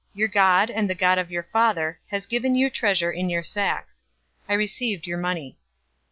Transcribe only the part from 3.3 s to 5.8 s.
sacks. I received your money."